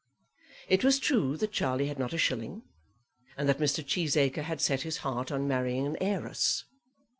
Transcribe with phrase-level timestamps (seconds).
[0.67, 2.63] It was true that Charlie had not a shilling,
[3.37, 3.85] and that Mr.
[3.85, 6.65] Cheesacre had set his heart on marrying an heiress.